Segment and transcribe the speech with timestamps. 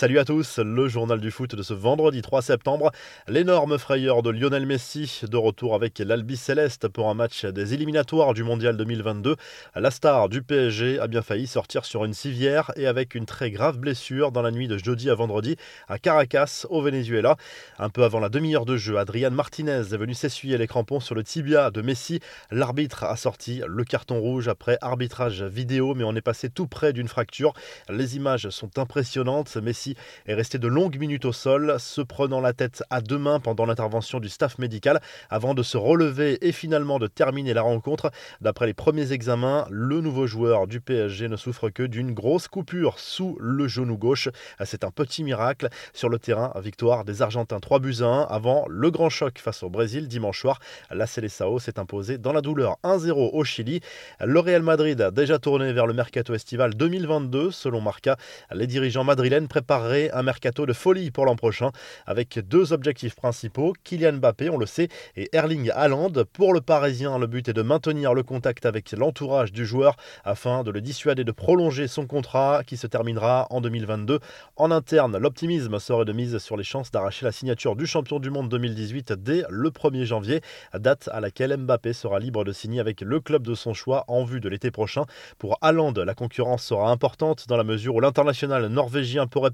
[0.00, 2.90] Salut à tous, le journal du foot de ce vendredi 3 septembre.
[3.28, 8.32] L'énorme frayeur de Lionel Messi, de retour avec l'Albi Céleste pour un match des éliminatoires
[8.32, 9.36] du Mondial 2022.
[9.74, 13.50] La star du PSG a bien failli sortir sur une civière et avec une très
[13.50, 15.56] grave blessure dans la nuit de jeudi à vendredi
[15.86, 17.36] à Caracas, au Venezuela.
[17.78, 21.14] Un peu avant la demi-heure de jeu, Adrian Martinez est venu s'essuyer les crampons sur
[21.14, 22.20] le tibia de Messi.
[22.50, 26.94] L'arbitre a sorti le carton rouge après arbitrage vidéo, mais on est passé tout près
[26.94, 27.52] d'une fracture.
[27.90, 29.58] Les images sont impressionnantes.
[29.58, 29.89] Messi
[30.26, 33.66] est resté de longues minutes au sol, se prenant la tête à deux mains pendant
[33.66, 38.10] l'intervention du staff médical, avant de se relever et finalement de terminer la rencontre.
[38.40, 42.98] D'après les premiers examens, le nouveau joueur du PSG ne souffre que d'une grosse coupure
[42.98, 44.28] sous le genou gauche.
[44.64, 45.68] C'est un petit miracle.
[45.92, 49.62] Sur le terrain, victoire des Argentins 3 buts à 1 avant le grand choc face
[49.62, 50.60] au Brésil dimanche soir.
[50.90, 53.80] La Seleção s'est imposée dans la douleur 1-0 au Chili.
[54.24, 58.16] Le Real Madrid a déjà tourné vers le mercato estival 2022 selon Marca.
[58.52, 59.48] Les dirigeants madrilènes
[59.80, 61.70] un mercato de folie pour l'an prochain
[62.06, 66.12] avec deux objectifs principaux, Kylian Mbappé, on le sait, et Erling Haaland.
[66.32, 70.62] Pour le Parisien, le but est de maintenir le contact avec l'entourage du joueur afin
[70.62, 74.20] de le dissuader de prolonger son contrat qui se terminera en 2022.
[74.56, 78.30] En interne, l'optimisme serait de mise sur les chances d'arracher la signature du champion du
[78.30, 80.40] monde 2018 dès le 1er janvier,
[80.74, 84.24] date à laquelle Mbappé sera libre de signer avec le club de son choix en
[84.24, 85.04] vue de l'été prochain.
[85.38, 89.50] Pour Haaland, la concurrence sera importante dans la mesure où l'international norvégien pourrait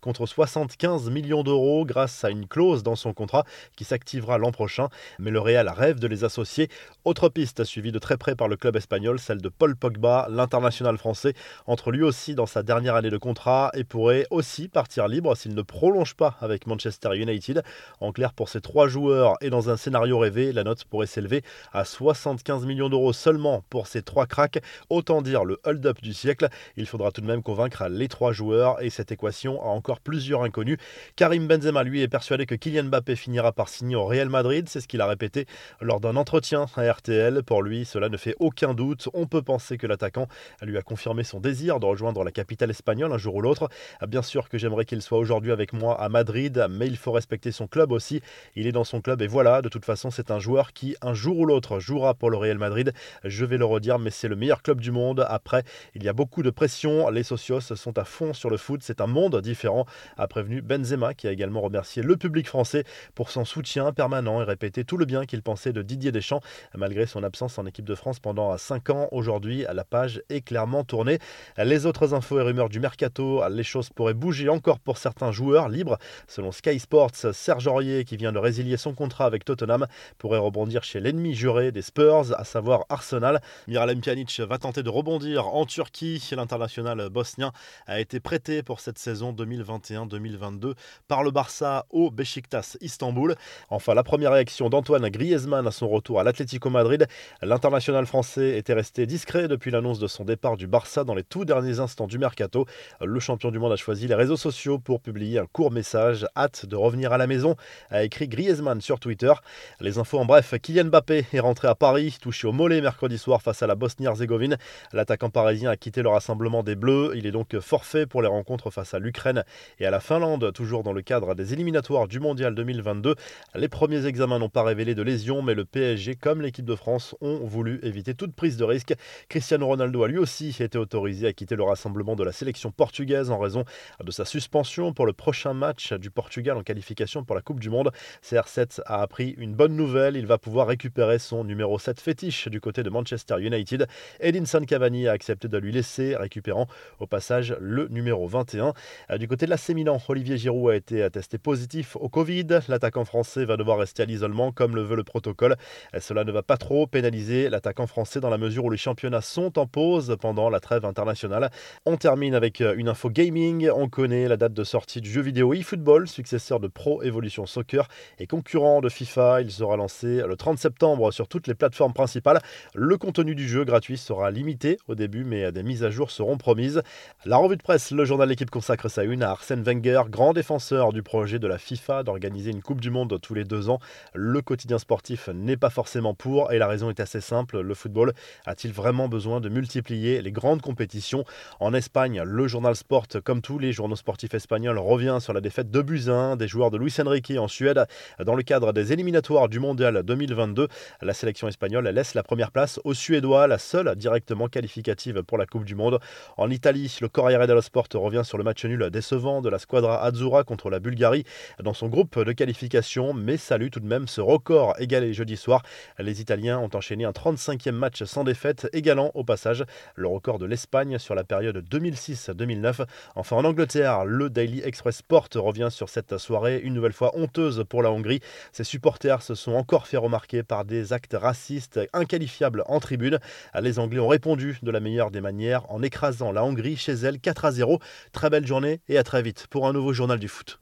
[0.00, 3.44] contre 75 millions d'euros grâce à une clause dans son contrat
[3.76, 4.88] qui s'activera l'an prochain.
[5.18, 6.68] Mais le Real rêve de les associer.
[7.04, 10.98] Autre piste suivie de très près par le club espagnol, celle de Paul Pogba, l'international
[10.98, 11.34] français,
[11.66, 15.54] entre lui aussi dans sa dernière année de contrat et pourrait aussi partir libre s'il
[15.54, 17.62] ne prolonge pas avec Manchester United.
[18.00, 21.42] En clair, pour ces trois joueurs et dans un scénario rêvé, la note pourrait s'élever
[21.72, 24.62] à 75 millions d'euros seulement pour ces trois cracks.
[24.88, 26.48] Autant dire le hold-up du siècle.
[26.76, 30.42] Il faudra tout de même convaincre les trois joueurs et cette équation a encore plusieurs
[30.42, 30.78] inconnus.
[31.16, 34.68] Karim Benzema, lui, est persuadé que Kylian Mbappé finira par signer au Real Madrid.
[34.68, 35.46] C'est ce qu'il a répété
[35.80, 37.42] lors d'un entretien à RTL.
[37.42, 39.08] Pour lui, cela ne fait aucun doute.
[39.14, 40.26] On peut penser que l'attaquant
[40.62, 43.68] lui a confirmé son désir de rejoindre la capitale espagnole un jour ou l'autre.
[44.06, 47.52] Bien sûr que j'aimerais qu'il soit aujourd'hui avec moi à Madrid, mais il faut respecter
[47.52, 48.20] son club aussi.
[48.56, 51.14] Il est dans son club et voilà, de toute façon, c'est un joueur qui, un
[51.14, 52.92] jour ou l'autre, jouera pour le Real Madrid.
[53.24, 55.24] Je vais le redire, mais c'est le meilleur club du monde.
[55.28, 55.62] Après,
[55.94, 57.08] il y a beaucoup de pression.
[57.10, 58.80] Les socios sont à fond sur le foot.
[58.82, 59.84] C'est un monde différent,
[60.16, 64.44] a prévenu Benzema, qui a également remercié le public français pour son soutien permanent et
[64.44, 66.40] répété tout le bien qu'il pensait de Didier Deschamps,
[66.74, 69.08] malgré son absence en équipe de France pendant 5 ans.
[69.12, 71.18] Aujourd'hui, la page est clairement tournée.
[71.58, 75.68] Les autres infos et rumeurs du mercato, les choses pourraient bouger encore pour certains joueurs
[75.68, 75.98] libres.
[76.28, 79.86] Selon Sky Sports, Serge Aurier, qui vient de résilier son contrat avec Tottenham,
[80.16, 83.40] pourrait rebondir chez l'ennemi juré des Spurs, à savoir Arsenal.
[83.68, 86.22] Miralem Pjanic va tenter de rebondir en Turquie.
[86.36, 87.52] L'international bosnien
[87.86, 90.74] a été prêté pour cette saison 2021-2022
[91.08, 93.34] par le Barça au Besiktas Istanbul.
[93.68, 97.06] Enfin, la première réaction d'Antoine Griezmann à son retour à l'Atlético Madrid.
[97.42, 101.44] L'international français était resté discret depuis l'annonce de son départ du Barça dans les tout
[101.44, 102.66] derniers instants du mercato.
[103.00, 106.26] Le champion du monde a choisi les réseaux sociaux pour publier un court message.
[106.36, 107.56] Hâte de revenir à la maison,
[107.90, 109.32] a écrit Griezmann sur Twitter.
[109.80, 113.42] Les infos en bref, Kylian Mbappé est rentré à Paris, touché au mollet mercredi soir
[113.42, 114.56] face à la Bosnie-Herzégovine.
[114.92, 117.12] L'attaquant parisien a quitté le rassemblement des Bleus.
[117.16, 119.44] Il est donc forfait pour les rencontres face à l'Ukraine
[119.78, 123.14] et à la Finlande, toujours dans le cadre des éliminatoires du Mondial 2022.
[123.54, 127.14] Les premiers examens n'ont pas révélé de lésions, mais le PSG, comme l'équipe de France,
[127.20, 128.94] ont voulu éviter toute prise de risque.
[129.28, 133.30] Cristiano Ronaldo a lui aussi été autorisé à quitter le rassemblement de la sélection portugaise
[133.30, 133.64] en raison
[134.02, 137.70] de sa suspension pour le prochain match du Portugal en qualification pour la Coupe du
[137.70, 137.90] Monde.
[138.24, 142.60] CR7 a appris une bonne nouvelle, il va pouvoir récupérer son numéro 7 fétiche du
[142.60, 143.86] côté de Manchester United.
[144.20, 146.66] Edinson Cavani a accepté de lui laisser, récupérant
[146.98, 148.74] au passage le numéro 21.
[149.18, 152.46] Du côté de la Milan, Olivier Giroud a été testé positif au Covid.
[152.68, 155.56] L'attaquant français va devoir rester à l'isolement comme le veut le protocole.
[155.98, 159.58] Cela ne va pas trop pénaliser l'attaquant français dans la mesure où les championnats sont
[159.58, 161.50] en pause pendant la trêve internationale.
[161.86, 163.70] On termine avec une info gaming.
[163.70, 167.86] On connaît la date de sortie du jeu vidéo eFootball, successeur de Pro Evolution Soccer
[168.18, 169.42] et concurrent de FIFA.
[169.42, 172.40] Il sera lancé le 30 septembre sur toutes les plateformes principales.
[172.74, 176.38] Le contenu du jeu gratuit sera limité au début, mais des mises à jour seront
[176.38, 176.82] promises.
[177.24, 178.50] La revue de presse, le journal L'équipe
[178.88, 182.80] sa une à Arsène Wenger, grand défenseur du projet de la FIFA d'organiser une Coupe
[182.80, 183.78] du Monde tous les deux ans.
[184.14, 187.60] Le quotidien sportif n'est pas forcément pour et la raison est assez simple.
[187.60, 188.12] Le football
[188.46, 191.24] a-t-il vraiment besoin de multiplier les grandes compétitions?
[191.58, 195.70] En Espagne, le journal Sport, comme tous les journaux sportifs espagnols, revient sur la défaite
[195.70, 197.86] de Buzyn des joueurs de Luis Enrique en Suède
[198.24, 200.68] dans le cadre des éliminatoires du Mondial 2022.
[201.02, 205.46] La sélection espagnole laisse la première place aux Suédois, la seule directement qualificative pour la
[205.46, 205.98] Coupe du Monde.
[206.36, 210.02] En Italie, le Corriere dello Sport revient sur le match nul décevant de la squadra
[210.04, 211.24] Azzurra contre la Bulgarie
[211.62, 215.62] dans son groupe de qualification, mais salue tout de même ce record égalé jeudi soir.
[215.98, 219.64] Les Italiens ont enchaîné un 35e match sans défaite, égalant au passage
[219.96, 222.86] le record de l'Espagne sur la période 2006-2009.
[223.16, 227.64] Enfin en Angleterre, le Daily Express Sport revient sur cette soirée, une nouvelle fois honteuse
[227.68, 228.20] pour la Hongrie.
[228.52, 233.18] Ses supporters se sont encore fait remarquer par des actes racistes inqualifiables en tribune.
[233.60, 237.18] Les Anglais ont répondu de la meilleure des manières en écrasant la Hongrie chez elle
[237.18, 237.80] 4 à 0.
[238.12, 238.46] Très belle
[238.88, 240.58] et à très vite pour un nouveau journal du foot.